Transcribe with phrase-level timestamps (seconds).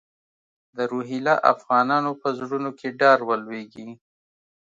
[0.75, 3.89] د روهیله افغانانو په زړونو کې ډار ولوېږي.